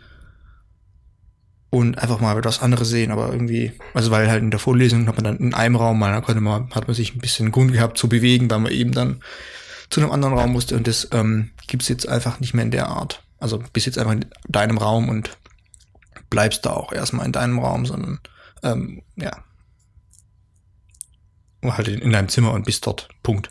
und 1.74 1.98
einfach 1.98 2.20
mal 2.20 2.38
etwas 2.38 2.62
anderes 2.62 2.88
sehen, 2.88 3.10
aber 3.10 3.32
irgendwie, 3.32 3.72
also 3.94 4.12
weil 4.12 4.30
halt 4.30 4.42
in 4.42 4.52
der 4.52 4.60
Vorlesung 4.60 5.08
hat 5.08 5.16
man 5.16 5.24
dann 5.24 5.36
in 5.38 5.54
einem 5.54 5.74
Raum 5.74 5.98
mal, 5.98 6.12
da 6.12 6.20
konnte 6.20 6.40
man, 6.40 6.70
hat 6.72 6.86
man 6.86 6.94
sich 6.94 7.14
ein 7.14 7.18
bisschen 7.18 7.50
Grund 7.50 7.72
gehabt 7.72 7.98
zu 7.98 8.08
bewegen, 8.08 8.48
weil 8.48 8.60
man 8.60 8.70
eben 8.70 8.92
dann 8.92 9.20
zu 9.90 10.00
einem 10.00 10.12
anderen 10.12 10.34
Raum 10.34 10.52
musste 10.52 10.76
und 10.76 10.86
das 10.86 11.08
ähm, 11.10 11.50
gibt's 11.66 11.88
jetzt 11.88 12.08
einfach 12.08 12.38
nicht 12.38 12.54
mehr 12.54 12.64
in 12.64 12.70
der 12.70 12.86
Art. 12.86 13.24
Also 13.40 13.60
bist 13.72 13.86
jetzt 13.86 13.98
einfach 13.98 14.12
in 14.12 14.24
deinem 14.46 14.78
Raum 14.78 15.08
und 15.08 15.36
bleibst 16.30 16.64
da 16.64 16.70
auch 16.70 16.92
erstmal 16.92 17.26
in 17.26 17.32
deinem 17.32 17.58
Raum, 17.58 17.86
sondern 17.86 18.20
ähm, 18.62 19.02
ja. 19.16 19.32
Halt 21.64 21.88
in, 21.88 22.00
in 22.00 22.12
deinem 22.12 22.28
Zimmer 22.28 22.52
und 22.52 22.66
bist 22.66 22.86
dort. 22.86 23.08
Punkt. 23.24 23.50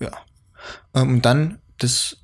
Ja. 0.00 0.12
Ähm, 0.94 1.16
und 1.16 1.26
dann 1.26 1.58
das 1.78 2.16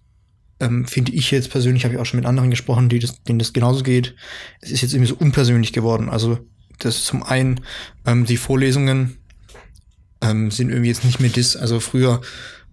ähm, 0.60 0.86
finde 0.86 1.12
ich 1.12 1.30
jetzt 1.30 1.50
persönlich, 1.50 1.84
habe 1.84 1.94
ich 1.94 2.00
auch 2.00 2.06
schon 2.06 2.18
mit 2.20 2.26
anderen 2.26 2.50
gesprochen, 2.50 2.88
die 2.88 2.98
das, 2.98 3.22
denen 3.22 3.38
das 3.38 3.52
genauso 3.52 3.82
geht. 3.82 4.14
Es 4.60 4.70
ist 4.70 4.82
jetzt 4.82 4.92
irgendwie 4.92 5.10
so 5.10 5.16
unpersönlich 5.16 5.72
geworden. 5.72 6.08
Also 6.08 6.38
das 6.78 7.04
zum 7.04 7.22
einen, 7.22 7.60
ähm, 8.06 8.24
die 8.24 8.36
Vorlesungen 8.36 9.18
ähm, 10.20 10.50
sind 10.50 10.70
irgendwie 10.70 10.88
jetzt 10.88 11.04
nicht 11.04 11.20
mehr 11.20 11.30
das. 11.30 11.56
Also 11.56 11.80
früher 11.80 12.20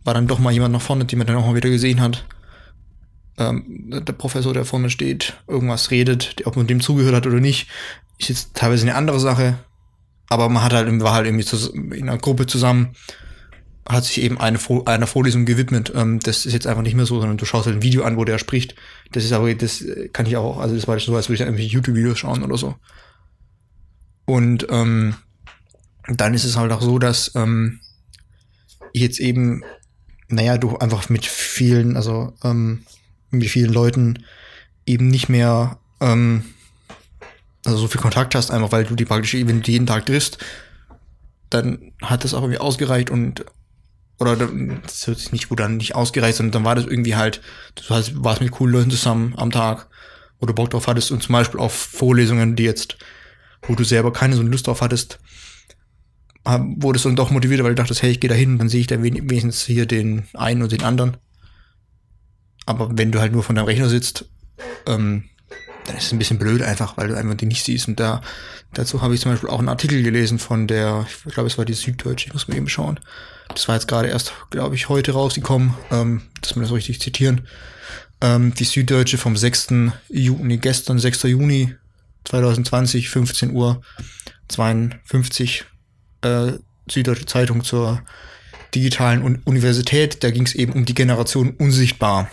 war 0.03 0.13
dann 0.13 0.27
doch 0.27 0.39
mal 0.39 0.51
jemand 0.51 0.73
nach 0.73 0.81
vorne, 0.81 1.05
den 1.05 1.19
man 1.19 1.27
dann 1.27 1.35
auch 1.35 1.45
mal 1.45 1.55
wieder 1.55 1.69
gesehen 1.69 2.01
hat. 2.01 2.25
Ähm, 3.37 3.91
der 4.05 4.13
Professor, 4.13 4.53
der 4.53 4.65
vorne 4.65 4.89
steht, 4.89 5.37
irgendwas 5.47 5.91
redet, 5.91 6.35
ob 6.45 6.55
man 6.55 6.67
dem 6.67 6.79
zugehört 6.79 7.15
hat 7.15 7.27
oder 7.27 7.39
nicht, 7.39 7.67
ist 8.17 8.29
jetzt 8.29 8.55
teilweise 8.55 8.83
eine 8.83 8.95
andere 8.95 9.19
Sache. 9.19 9.59
Aber 10.27 10.49
man 10.49 10.63
hat 10.63 10.73
halt, 10.73 11.01
war 11.01 11.13
halt 11.13 11.27
irgendwie 11.27 11.97
in 11.97 12.09
einer 12.09 12.17
Gruppe 12.17 12.47
zusammen 12.47 12.95
hat 13.87 14.03
sich 14.03 14.21
eben 14.21 14.39
eine, 14.39 14.59
einer 14.85 15.07
Vorlesung 15.07 15.45
gewidmet. 15.45 15.91
Ähm, 15.95 16.19
das 16.19 16.45
ist 16.45 16.53
jetzt 16.53 16.67
einfach 16.67 16.81
nicht 16.81 16.95
mehr 16.95 17.05
so, 17.05 17.19
sondern 17.19 17.37
du 17.37 17.45
schaust 17.45 17.67
halt 17.67 17.77
ein 17.77 17.83
Video 17.83 18.03
an, 18.03 18.17
wo 18.17 18.25
der 18.25 18.39
spricht. 18.39 18.75
Das 19.11 19.23
ist 19.23 19.31
aber, 19.31 19.53
das 19.53 19.83
kann 20.11 20.25
ich 20.25 20.37
auch, 20.37 20.59
also 20.59 20.75
das 20.75 20.87
war 20.87 20.99
so, 20.99 21.15
als 21.15 21.29
würde 21.29 21.35
ich 21.35 21.41
irgendwie 21.41 21.67
YouTube-Videos 21.67 22.17
schauen 22.17 22.43
oder 22.43 22.57
so. 22.57 22.75
Und 24.25 24.65
ähm, 24.69 25.15
dann 26.07 26.33
ist 26.33 26.45
es 26.45 26.57
halt 26.57 26.71
auch 26.71 26.81
so, 26.81 26.97
dass 26.97 27.31
ähm, 27.35 27.79
jetzt 28.93 29.19
eben, 29.19 29.63
naja, 30.29 30.57
du 30.57 30.77
einfach 30.77 31.09
mit 31.09 31.25
vielen, 31.25 31.95
also 31.95 32.33
ähm, 32.43 32.83
mit 33.29 33.49
vielen 33.49 33.71
Leuten 33.71 34.25
eben 34.85 35.07
nicht 35.07 35.29
mehr 35.29 35.77
ähm, 35.99 36.45
also 37.65 37.79
so 37.79 37.87
viel 37.87 38.01
Kontakt 38.01 38.35
hast, 38.35 38.51
einfach 38.51 38.71
weil 38.71 38.85
du 38.85 38.95
die 38.95 39.05
praktisch 39.05 39.33
wenn 39.33 39.61
jeden 39.63 39.87
Tag 39.87 40.05
triffst, 40.05 40.37
dann 41.49 41.91
hat 42.01 42.23
das 42.23 42.33
auch 42.33 42.41
irgendwie 42.41 42.59
ausgereicht 42.59 43.09
und 43.09 43.45
oder 44.19 44.35
das 44.37 45.07
hört 45.07 45.19
sich 45.19 45.31
nicht 45.31 45.49
gut 45.49 45.61
an, 45.61 45.77
nicht 45.77 45.95
ausgereicht, 45.95 46.37
sondern 46.37 46.51
dann 46.51 46.63
war 46.63 46.75
das 46.75 46.85
irgendwie 46.85 47.15
halt, 47.15 47.41
du 47.75 47.83
warst 47.89 48.41
mit 48.41 48.51
coolen 48.51 48.73
Leuten 48.73 48.91
zusammen 48.91 49.33
am 49.37 49.51
Tag, 49.51 49.87
wo 50.39 50.45
du 50.45 50.53
Bock 50.53 50.69
drauf 50.69 50.87
hattest 50.87 51.11
und 51.11 51.21
zum 51.21 51.33
Beispiel 51.33 51.59
auf 51.59 51.73
Vorlesungen, 51.73 52.55
die 52.55 52.63
jetzt, 52.63 52.97
wo 53.63 53.75
du 53.75 53.83
selber 53.83 54.13
keine 54.13 54.35
so 54.35 54.41
Lust 54.41 54.67
drauf 54.67 54.81
hattest, 54.81 55.19
wurdest 56.45 57.05
du 57.05 57.09
dann 57.09 57.15
doch 57.15 57.31
motiviert, 57.31 57.63
weil 57.63 57.71
du 57.71 57.81
dachtest, 57.81 58.03
hey, 58.03 58.11
ich 58.11 58.19
gehe 58.19 58.29
da 58.29 58.35
hin, 58.35 58.57
dann 58.57 58.69
sehe 58.69 58.81
ich 58.81 58.87
da 58.87 59.01
wenigstens 59.01 59.65
hier 59.65 59.85
den 59.85 60.27
einen 60.33 60.61
und 60.61 60.71
den 60.71 60.83
anderen. 60.83 61.17
Aber 62.65 62.97
wenn 62.97 63.11
du 63.11 63.19
halt 63.19 63.31
nur 63.31 63.43
von 63.43 63.55
deinem 63.55 63.65
Rechner 63.65 63.89
sitzt, 63.89 64.29
ähm, 64.85 65.25
dann 65.85 65.97
ist 65.97 66.05
es 66.05 66.11
ein 66.11 66.19
bisschen 66.19 66.39
blöd 66.39 66.61
einfach, 66.61 66.97
weil 66.97 67.07
du 67.07 67.17
einfach 67.17 67.35
die 67.35 67.45
nicht 67.45 67.63
siehst. 67.63 67.87
Und 67.87 67.99
da, 67.99 68.21
dazu 68.73 69.01
habe 69.01 69.13
ich 69.13 69.21
zum 69.21 69.31
Beispiel 69.31 69.49
auch 69.49 69.59
einen 69.59 69.69
Artikel 69.69 70.01
gelesen 70.03 70.39
von 70.39 70.67
der, 70.67 71.05
ich 71.25 71.33
glaube, 71.33 71.47
es 71.47 71.57
war 71.57 71.65
die 71.65 71.73
Süddeutsche, 71.73 72.27
ich 72.27 72.33
muss 72.33 72.47
mal 72.47 72.57
eben 72.57 72.69
schauen. 72.69 72.99
Das 73.49 73.67
war 73.67 73.75
jetzt 73.75 73.87
gerade 73.87 74.07
erst, 74.07 74.33
glaube 74.49 74.75
ich, 74.75 74.89
heute 74.89 75.11
rausgekommen, 75.11 75.75
ähm, 75.91 76.23
dass 76.41 76.55
wir 76.55 76.63
das 76.63 76.71
richtig 76.71 76.99
zitieren. 76.99 77.47
Ähm, 78.21 78.53
die 78.53 78.63
Süddeutsche 78.63 79.17
vom 79.17 79.37
6. 79.37 79.67
Juni, 80.09 80.57
gestern 80.57 80.99
6. 80.99 81.23
Juni 81.23 81.75
2020, 82.23 83.09
15 83.09 83.51
Uhr 83.51 83.81
52, 84.47 85.65
äh, 86.21 86.53
Süddeutsche 86.89 87.25
Zeitung 87.25 87.63
zur 87.63 88.01
digitalen 88.73 89.39
Universität. 89.43 90.23
Da 90.23 90.31
ging 90.31 90.45
es 90.45 90.55
eben 90.55 90.73
um 90.73 90.85
die 90.85 90.93
Generation 90.95 91.51
unsichtbar. 91.51 92.29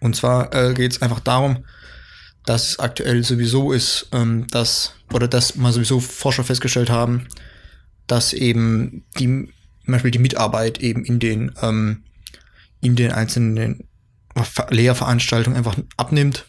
Und 0.00 0.16
zwar 0.16 0.54
äh, 0.54 0.74
geht 0.74 0.92
es 0.92 1.02
einfach 1.02 1.20
darum, 1.20 1.64
dass 2.44 2.78
aktuell 2.78 3.24
sowieso 3.24 3.72
ist, 3.72 4.08
ähm, 4.12 4.46
dass, 4.48 4.94
oder 5.12 5.28
dass 5.28 5.56
mal 5.56 5.72
sowieso 5.72 6.00
Forscher 6.00 6.44
festgestellt 6.44 6.90
haben, 6.90 7.26
dass 8.06 8.32
eben 8.32 9.04
die, 9.18 9.26
zum 9.84 9.92
Beispiel 9.92 10.10
die 10.10 10.18
Mitarbeit 10.18 10.78
eben 10.78 11.04
in 11.04 11.18
den, 11.18 11.52
ähm, 11.62 12.04
in 12.80 12.96
den 12.96 13.12
einzelnen 13.12 13.84
Lehrveranstaltungen 14.68 15.56
einfach 15.56 15.76
abnimmt. 15.96 16.46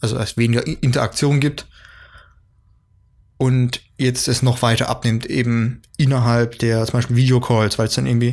Also 0.00 0.18
es 0.18 0.36
weniger 0.36 0.66
Interaktion 0.66 1.40
gibt. 1.40 1.66
und 3.38 3.82
jetzt 3.98 4.28
es 4.28 4.42
noch 4.42 4.62
weiter 4.62 4.88
abnimmt, 4.88 5.26
eben 5.26 5.82
innerhalb 5.96 6.58
der 6.58 6.84
zum 6.86 6.94
Beispiel 6.94 7.16
Videocalls, 7.16 7.78
weil 7.78 7.86
es 7.86 7.94
dann 7.94 8.06
irgendwie, 8.06 8.32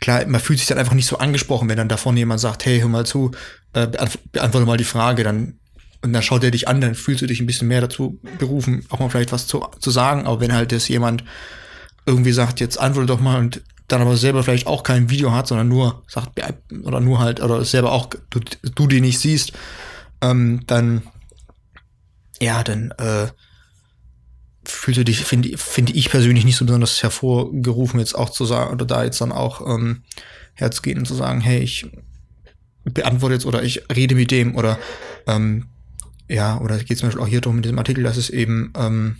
klar, 0.00 0.24
man 0.26 0.40
fühlt 0.40 0.58
sich 0.58 0.68
dann 0.68 0.78
einfach 0.78 0.94
nicht 0.94 1.06
so 1.06 1.18
angesprochen, 1.18 1.68
wenn 1.68 1.76
dann 1.76 1.88
davon 1.88 2.16
jemand 2.16 2.40
sagt, 2.40 2.64
hey, 2.64 2.80
hör 2.80 2.88
mal 2.88 3.06
zu, 3.06 3.32
äh, 3.72 3.86
beantworte 4.32 4.66
mal 4.66 4.76
die 4.76 4.84
Frage, 4.84 5.24
dann 5.24 5.58
und 6.02 6.12
dann 6.12 6.22
schaut 6.22 6.42
er 6.42 6.50
dich 6.50 6.68
an, 6.68 6.80
dann 6.80 6.94
fühlst 6.94 7.22
du 7.22 7.26
dich 7.26 7.40
ein 7.40 7.46
bisschen 7.46 7.68
mehr 7.68 7.80
dazu 7.80 8.18
berufen, 8.38 8.84
auch 8.90 8.98
mal 8.98 9.08
vielleicht 9.08 9.32
was 9.32 9.46
zu, 9.46 9.64
zu 9.78 9.90
sagen. 9.90 10.26
Aber 10.26 10.40
wenn 10.40 10.52
halt 10.52 10.72
das 10.72 10.88
jemand 10.88 11.22
irgendwie 12.06 12.32
sagt, 12.32 12.60
jetzt 12.60 12.78
antworte 12.78 13.06
doch 13.06 13.20
mal 13.20 13.38
und 13.38 13.62
dann 13.86 14.02
aber 14.02 14.16
selber 14.16 14.42
vielleicht 14.42 14.66
auch 14.66 14.82
kein 14.82 15.10
Video 15.10 15.32
hat, 15.32 15.46
sondern 15.46 15.68
nur 15.68 16.02
sagt, 16.08 16.40
oder 16.82 17.00
nur 17.00 17.20
halt, 17.20 17.40
oder 17.40 17.64
selber 17.64 17.92
auch 17.92 18.08
du, 18.30 18.40
du 18.74 18.86
die 18.88 19.00
nicht 19.00 19.20
siehst, 19.20 19.52
ähm, 20.20 20.62
dann, 20.66 21.02
ja, 22.40 22.64
dann 22.64 22.90
äh, 22.92 23.28
fühlst 24.64 24.98
du 24.98 25.04
dich, 25.04 25.20
finde 25.24 25.56
finde 25.56 25.92
ich 25.92 26.10
persönlich 26.10 26.44
nicht 26.44 26.56
so 26.56 26.64
besonders 26.64 27.02
hervorgerufen, 27.02 28.00
jetzt 28.00 28.14
auch 28.14 28.30
zu 28.30 28.44
sagen, 28.44 28.72
oder 28.72 28.86
da 28.86 29.04
jetzt 29.04 29.20
dann 29.20 29.30
auch 29.30 29.60
ähm, 29.68 30.02
herzugehen 30.54 30.98
und 30.98 31.06
zu 31.06 31.14
sagen, 31.14 31.40
hey, 31.40 31.60
ich 31.60 31.86
beantworte 32.84 33.34
jetzt 33.34 33.46
oder 33.46 33.62
ich 33.62 33.82
rede 33.94 34.14
mit 34.16 34.30
dem 34.32 34.56
oder 34.56 34.78
ähm, 35.26 35.66
ja, 36.32 36.58
oder 36.58 36.78
geht 36.78 36.98
zum 36.98 37.08
Beispiel 37.08 37.22
auch 37.22 37.28
hier 37.28 37.42
drum 37.42 37.56
in 37.56 37.62
diesem 37.62 37.78
Artikel, 37.78 38.04
dass 38.04 38.16
es 38.16 38.30
eben 38.30 38.72
ähm, 38.76 39.16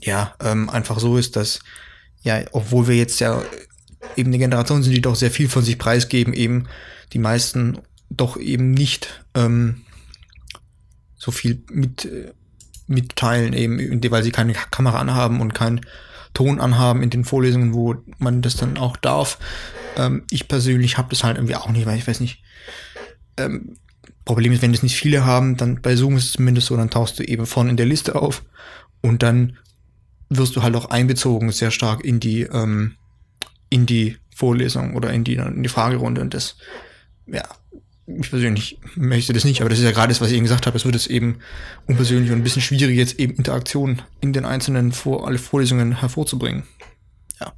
ja 0.00 0.34
ähm, 0.40 0.70
einfach 0.70 1.00
so 1.00 1.16
ist, 1.16 1.34
dass 1.34 1.58
ja, 2.22 2.40
obwohl 2.52 2.86
wir 2.86 2.96
jetzt 2.96 3.18
ja 3.18 3.42
eben 4.16 4.30
eine 4.30 4.38
Generation 4.38 4.82
sind, 4.82 4.94
die 4.94 5.00
doch 5.00 5.16
sehr 5.16 5.30
viel 5.30 5.48
von 5.48 5.64
sich 5.64 5.78
preisgeben, 5.78 6.32
eben 6.32 6.68
die 7.12 7.18
meisten 7.18 7.78
doch 8.08 8.36
eben 8.36 8.70
nicht 8.70 9.24
ähm, 9.34 9.82
so 11.16 11.32
viel 11.32 11.62
mit 11.70 12.08
mitteilen, 12.86 13.52
eben, 13.52 14.10
weil 14.10 14.22
sie 14.22 14.32
keine 14.32 14.52
Kamera 14.52 14.98
anhaben 14.98 15.40
und 15.40 15.54
keinen 15.54 15.80
Ton 16.34 16.60
anhaben 16.60 17.02
in 17.02 17.10
den 17.10 17.24
Vorlesungen, 17.24 17.72
wo 17.74 17.96
man 18.18 18.42
das 18.42 18.56
dann 18.56 18.78
auch 18.78 18.96
darf. 18.96 19.38
Ähm, 19.96 20.24
ich 20.30 20.48
persönlich 20.48 20.98
habe 20.98 21.08
das 21.10 21.24
halt 21.24 21.36
irgendwie 21.36 21.56
auch 21.56 21.70
nicht, 21.70 21.86
weil 21.86 21.98
ich 21.98 22.06
weiß 22.06 22.20
nicht. 22.20 22.42
Ähm, 23.36 23.76
Problem 24.24 24.52
ist, 24.52 24.62
wenn 24.62 24.72
das 24.72 24.82
nicht 24.82 24.96
viele 24.96 25.24
haben, 25.24 25.56
dann 25.56 25.80
bei 25.80 25.96
Zoom 25.96 26.16
ist 26.16 26.26
es 26.26 26.32
zumindest 26.32 26.68
so, 26.68 26.76
dann 26.76 26.90
tauchst 26.90 27.18
du 27.18 27.24
eben 27.24 27.46
vorne 27.46 27.70
in 27.70 27.76
der 27.76 27.86
Liste 27.86 28.14
auf 28.16 28.42
und 29.00 29.22
dann 29.22 29.56
wirst 30.28 30.54
du 30.56 30.62
halt 30.62 30.76
auch 30.76 30.90
einbezogen 30.90 31.50
sehr 31.52 31.70
stark 31.70 32.04
in 32.04 32.20
die 32.20 32.42
ähm, 32.42 32.94
in 33.68 33.86
die 33.86 34.16
Vorlesung 34.34 34.94
oder 34.94 35.12
in 35.12 35.24
die 35.24 35.34
in 35.34 35.62
die 35.62 35.68
Fragerunde 35.68 36.20
und 36.20 36.34
das 36.34 36.56
ja 37.26 37.42
ich 38.18 38.30
persönlich 38.30 38.78
möchte 38.96 39.32
das 39.32 39.44
nicht, 39.44 39.60
aber 39.60 39.70
das 39.70 39.78
ist 39.78 39.84
ja 39.84 39.92
gerade 39.92 40.08
das, 40.08 40.20
was 40.20 40.30
ich 40.30 40.36
eben 40.36 40.44
gesagt 40.44 40.66
habe, 40.66 40.76
es 40.76 40.84
wird 40.84 40.94
es 40.94 41.06
eben 41.06 41.38
unpersönlich 41.86 42.32
und 42.32 42.38
ein 42.38 42.42
bisschen 42.42 42.62
schwierig, 42.62 42.96
jetzt 42.96 43.20
eben 43.20 43.34
Interaktion 43.34 44.02
in 44.20 44.32
den 44.32 44.44
einzelnen 44.44 44.92
Vor 44.92 45.26
alle 45.26 45.38
Vorlesungen 45.38 46.00
hervorzubringen. 46.00 46.64
Ja. 47.40 47.52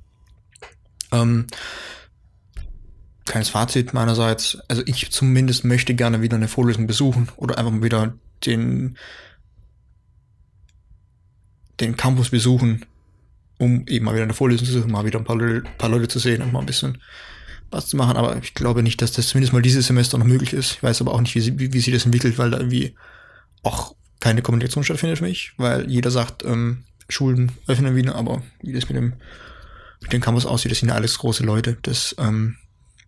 Ähm, 1.12 1.46
kleines 3.24 3.48
Fazit 3.48 3.94
meinerseits. 3.94 4.58
Also 4.68 4.82
ich 4.86 5.10
zumindest 5.10 5.64
möchte 5.64 5.94
gerne 5.94 6.22
wieder 6.22 6.36
eine 6.36 6.48
Vorlesung 6.48 6.86
besuchen 6.86 7.28
oder 7.36 7.58
einfach 7.58 7.72
mal 7.72 7.82
wieder 7.82 8.14
den, 8.46 8.96
den 11.80 11.96
Campus 11.96 12.30
besuchen, 12.30 12.84
um 13.58 13.86
eben 13.86 14.04
mal 14.04 14.14
wieder 14.14 14.24
eine 14.24 14.34
Vorlesung 14.34 14.66
zu 14.66 14.72
suchen, 14.72 14.90
mal 14.90 15.04
wieder 15.04 15.18
ein 15.18 15.24
paar, 15.24 15.38
paar 15.78 15.88
Leute 15.88 16.08
zu 16.08 16.18
sehen 16.18 16.42
und 16.42 16.52
mal 16.52 16.60
ein 16.60 16.66
bisschen 16.66 16.98
was 17.70 17.86
zu 17.88 17.96
machen, 17.96 18.16
aber 18.16 18.36
ich 18.36 18.54
glaube 18.54 18.82
nicht, 18.82 19.00
dass 19.00 19.12
das 19.12 19.28
zumindest 19.28 19.54
mal 19.54 19.62
dieses 19.62 19.86
Semester 19.86 20.18
noch 20.18 20.26
möglich 20.26 20.52
ist. 20.52 20.72
Ich 20.72 20.82
weiß 20.82 21.00
aber 21.00 21.14
auch 21.14 21.20
nicht, 21.20 21.34
wie, 21.34 21.58
wie, 21.58 21.72
wie 21.72 21.80
sich 21.80 21.92
das 21.92 22.04
entwickelt, 22.04 22.36
weil 22.36 22.50
da 22.50 22.58
irgendwie 22.58 22.94
auch 23.62 23.94
keine 24.20 24.42
Kommunikation 24.42 24.84
stattfindet 24.84 25.18
für 25.18 25.24
mich, 25.24 25.52
weil 25.56 25.90
jeder 25.90 26.10
sagt, 26.10 26.44
ähm, 26.44 26.84
Schulen 27.08 27.52
öffnen 27.66 27.96
wieder, 27.96 28.14
aber 28.14 28.42
wie 28.60 28.72
das 28.72 28.88
mit 28.88 28.96
dem, 28.96 29.14
mit 30.00 30.12
dem 30.12 30.20
Campus 30.20 30.46
aussieht, 30.46 30.70
das 30.70 30.80
sind 30.80 30.90
ja 30.90 30.94
alles 30.94 31.18
große 31.18 31.44
Leute. 31.44 31.78
Das, 31.82 32.14
ähm, 32.18 32.56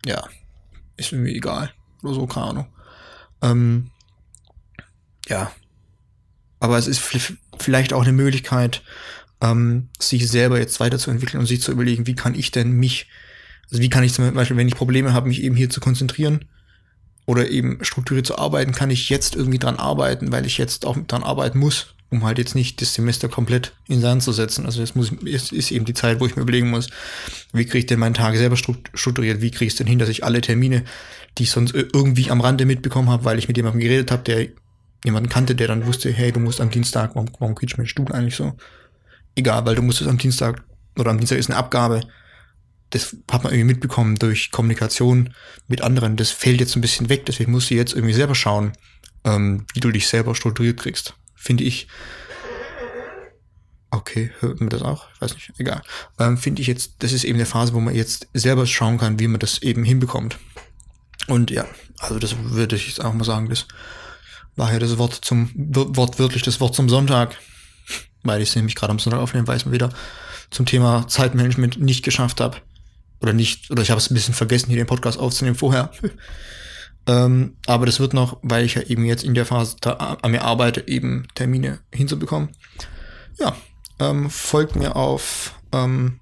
ja, 0.05 0.27
ist 0.97 1.11
mir 1.11 1.31
egal. 1.31 1.71
Oder 2.03 2.13
so, 2.13 2.27
keine 2.27 2.45
Ahnung. 2.47 2.67
Ähm, 3.41 3.91
ja. 5.27 5.51
Aber 6.59 6.77
es 6.77 6.87
ist 6.87 7.01
vielleicht 7.59 7.93
auch 7.93 8.03
eine 8.03 8.13
Möglichkeit, 8.13 8.81
ähm, 9.41 9.89
sich 9.99 10.29
selber 10.29 10.59
jetzt 10.59 10.79
weiterzuentwickeln 10.79 11.41
und 11.41 11.47
sich 11.47 11.61
zu 11.61 11.71
überlegen, 11.71 12.07
wie 12.07 12.15
kann 12.15 12.33
ich 12.33 12.51
denn 12.51 12.71
mich 12.71 13.07
also 13.69 13.81
wie 13.81 13.89
kann 13.89 14.03
ich 14.03 14.13
zum 14.13 14.33
Beispiel, 14.33 14.57
wenn 14.57 14.67
ich 14.67 14.75
Probleme 14.75 15.13
habe, 15.13 15.27
mich 15.27 15.41
eben 15.41 15.55
hier 15.55 15.69
zu 15.69 15.79
konzentrieren 15.79 16.45
oder 17.25 17.49
eben 17.49 17.83
strukturiert 17.83 18.27
zu 18.27 18.37
arbeiten, 18.37 18.73
kann 18.73 18.91
ich 18.91 19.09
jetzt 19.09 19.35
irgendwie 19.35 19.59
dran 19.59 19.77
arbeiten, 19.77 20.31
weil 20.31 20.45
ich 20.45 20.57
jetzt 20.57 20.85
auch 20.85 20.97
dran 21.07 21.23
arbeiten 21.23 21.57
muss, 21.59 21.94
um 22.15 22.25
halt 22.25 22.37
jetzt 22.37 22.55
nicht 22.55 22.81
das 22.81 22.93
Semester 22.93 23.29
komplett 23.29 23.73
in 23.87 24.01
Sand 24.01 24.23
zu 24.23 24.31
setzen. 24.31 24.65
Also 24.65 24.81
das 24.81 24.95
muss, 24.95 25.11
ist, 25.23 25.51
ist 25.51 25.71
eben 25.71 25.85
die 25.85 25.93
Zeit, 25.93 26.19
wo 26.19 26.25
ich 26.25 26.35
mir 26.35 26.41
überlegen 26.41 26.69
muss, 26.69 26.89
wie 27.53 27.65
kriege 27.65 27.79
ich 27.79 27.85
denn 27.85 27.99
meinen 27.99 28.13
Tag 28.13 28.35
selber 28.35 28.57
strukturiert, 28.57 29.41
wie 29.41 29.51
kriege 29.51 29.65
ich 29.65 29.73
es 29.73 29.77
denn 29.77 29.87
hin, 29.87 29.99
dass 29.99 30.09
ich 30.09 30.23
alle 30.23 30.41
Termine, 30.41 30.83
die 31.37 31.43
ich 31.43 31.51
sonst 31.51 31.73
irgendwie 31.73 32.31
am 32.31 32.41
Rande 32.41 32.65
mitbekommen 32.65 33.09
habe, 33.09 33.25
weil 33.25 33.37
ich 33.37 33.47
mit 33.47 33.57
jemandem 33.57 33.81
geredet 33.81 34.11
habe, 34.11 34.23
der 34.23 34.47
jemanden 35.03 35.29
kannte, 35.29 35.55
der 35.55 35.67
dann 35.67 35.85
wusste, 35.85 36.11
hey, 36.11 36.31
du 36.31 36.39
musst 36.39 36.61
am 36.61 36.71
Dienstag, 36.71 37.15
warum, 37.15 37.29
warum 37.39 37.55
kriegst 37.55 37.75
du 37.75 37.81
meinen 37.81 37.87
Stuhl 37.87 38.11
eigentlich 38.11 38.35
so? 38.35 38.53
Egal, 39.35 39.65
weil 39.65 39.75
du 39.75 39.81
musst 39.81 40.01
es 40.01 40.07
am 40.07 40.17
Dienstag, 40.17 40.63
oder 40.97 41.11
am 41.11 41.17
Dienstag 41.17 41.37
ist 41.37 41.49
eine 41.49 41.59
Abgabe, 41.59 42.01
das 42.89 43.15
hat 43.29 43.43
man 43.43 43.51
irgendwie 43.51 43.73
mitbekommen 43.73 44.15
durch 44.15 44.51
Kommunikation 44.51 45.33
mit 45.67 45.81
anderen. 45.81 46.15
Das 46.15 46.31
fällt 46.31 46.59
jetzt 46.59 46.75
ein 46.75 46.81
bisschen 46.81 47.09
weg, 47.09 47.25
deswegen 47.25 47.51
musst 47.51 47.69
du 47.69 47.75
jetzt 47.75 47.93
irgendwie 47.93 48.13
selber 48.13 48.35
schauen, 48.35 48.71
ähm, 49.25 49.65
wie 49.73 49.79
du 49.81 49.91
dich 49.91 50.07
selber 50.07 50.33
strukturiert 50.33 50.79
kriegst. 50.79 51.15
Finde 51.35 51.63
ich. 51.63 51.87
Okay, 53.91 54.31
hört 54.39 54.59
man 54.59 54.69
das 54.69 54.81
auch? 54.81 55.07
Ich 55.13 55.21
weiß 55.21 55.33
nicht, 55.35 55.53
egal. 55.57 55.81
Ähm, 56.19 56.37
Finde 56.37 56.61
ich 56.61 56.67
jetzt, 56.67 56.95
das 56.99 57.13
ist 57.13 57.23
eben 57.23 57.37
eine 57.37 57.45
Phase, 57.45 57.73
wo 57.73 57.79
man 57.79 57.95
jetzt 57.95 58.27
selber 58.33 58.65
schauen 58.65 58.97
kann, 58.97 59.19
wie 59.19 59.27
man 59.27 59.39
das 59.39 59.61
eben 59.61 59.83
hinbekommt. 59.83 60.37
Und 61.27 61.49
ja, 61.51 61.65
also 61.99 62.19
das 62.19 62.35
würde 62.37 62.75
ich 62.75 62.87
jetzt 62.87 63.03
auch 63.03 63.13
mal 63.13 63.23
sagen, 63.23 63.49
das 63.49 63.67
war 64.55 64.71
ja 64.71 64.79
das 64.79 64.97
Wort 64.97 65.13
zum, 65.13 65.49
wortwörtlich 65.55 66.43
das 66.43 66.59
Wort 66.59 66.75
zum 66.75 66.89
Sonntag, 66.89 67.37
weil 68.23 68.41
ich 68.41 68.49
es 68.49 68.55
nämlich 68.55 68.75
gerade 68.75 68.91
am 68.91 68.99
Sonntag 68.99 69.19
aufnehmen, 69.19 69.47
weil 69.47 69.57
ich 69.57 69.65
mal 69.65 69.71
wieder 69.71 69.89
zum 70.49 70.65
Thema 70.65 71.07
Zeitmanagement 71.07 71.79
nicht 71.79 72.03
geschafft 72.03 72.41
habe 72.41 72.57
oder 73.21 73.33
nicht, 73.33 73.71
oder 73.71 73.81
ich 73.81 73.91
habe 73.91 73.99
es 73.99 74.09
ein 74.09 74.13
bisschen 74.13 74.33
vergessen, 74.33 74.67
hier 74.67 74.77
den 74.77 74.87
Podcast 74.87 75.19
aufzunehmen 75.19 75.55
vorher. 75.55 75.91
Ähm, 77.07 77.57
aber 77.67 77.85
das 77.85 77.99
wird 77.99 78.13
noch, 78.13 78.37
weil 78.41 78.65
ich 78.65 78.75
ja 78.75 78.81
eben 78.81 79.05
jetzt 79.05 79.23
in 79.23 79.33
der 79.33 79.45
Phase 79.45 79.77
an 79.99 80.31
mir 80.31 80.43
arbeite, 80.43 80.87
eben 80.87 81.27
Termine 81.35 81.79
hinzubekommen. 81.93 82.49
Ja, 83.37 83.55
ähm, 83.99 84.29
folgt 84.29 84.75
mir 84.75 84.95
auf 84.95 85.59
ähm, 85.71 86.19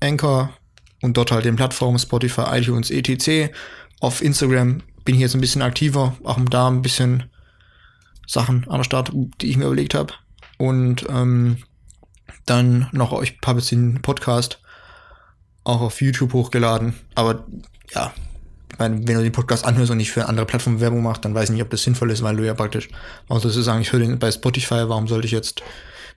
Anchor 0.00 0.50
und 1.02 1.16
dort 1.16 1.32
halt 1.32 1.44
den 1.44 1.56
Plattformen 1.56 1.98
Spotify, 1.98 2.58
iTunes, 2.58 2.90
etc. 2.90 3.52
Auf 4.00 4.22
Instagram 4.22 4.82
bin 5.04 5.16
ich 5.16 5.20
jetzt 5.20 5.34
ein 5.34 5.40
bisschen 5.40 5.62
aktiver, 5.62 6.16
auch 6.24 6.36
um 6.36 6.48
da 6.48 6.68
ein 6.68 6.82
bisschen 6.82 7.24
Sachen 8.26 8.66
an 8.68 8.78
der 8.78 8.84
Start, 8.84 9.12
die 9.12 9.50
ich 9.50 9.56
mir 9.56 9.66
überlegt 9.66 9.94
habe. 9.94 10.14
Und 10.58 11.06
ähm, 11.08 11.58
dann 12.46 12.88
noch 12.92 13.12
euch 13.12 13.36
habe 13.44 13.58
jetzt 13.60 13.70
den 13.70 14.00
Podcast 14.00 14.60
auch 15.64 15.80
auf 15.80 16.00
YouTube 16.00 16.32
hochgeladen. 16.32 16.94
Aber 17.14 17.44
ja, 17.94 18.12
meine, 18.82 19.06
wenn 19.06 19.16
du 19.16 19.22
den 19.22 19.32
Podcast 19.32 19.64
anhörst 19.64 19.90
und 19.90 19.96
nicht 19.98 20.10
für 20.10 20.26
andere 20.26 20.46
Plattformen 20.46 20.80
Werbung 20.80 21.02
machst, 21.02 21.24
dann 21.24 21.34
weiß 21.34 21.44
ich 21.44 21.54
nicht, 21.54 21.62
ob 21.62 21.70
das 21.70 21.82
sinnvoll 21.82 22.10
ist, 22.10 22.22
weil 22.22 22.36
du 22.36 22.44
ja 22.44 22.54
praktisch, 22.54 22.88
warum 23.28 23.40
sollst 23.40 23.56
du 23.56 23.62
sagen, 23.62 23.80
ich 23.80 23.92
höre 23.92 24.00
den 24.00 24.18
bei 24.18 24.30
Spotify, 24.30 24.88
warum 24.88 25.08
sollte 25.08 25.26
ich 25.26 25.32
jetzt 25.32 25.62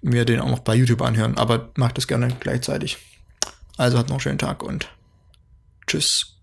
mir 0.01 0.25
den 0.25 0.39
auch 0.39 0.50
noch 0.50 0.60
bei 0.60 0.75
YouTube 0.75 1.01
anhören? 1.01 1.38
Aber 1.38 1.69
mach 1.75 1.91
das 1.91 2.07
gerne 2.07 2.29
gleichzeitig. 2.39 2.98
Also 3.77 3.98
hat 3.98 4.07
noch 4.07 4.15
einen 4.15 4.22
schönen 4.22 4.38
Tag 4.38 4.63
und 4.63 4.89
tschüss. 5.88 6.36